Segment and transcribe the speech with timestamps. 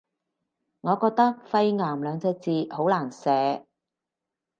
[0.81, 3.67] 我覺得肺癌兩隻字好難寫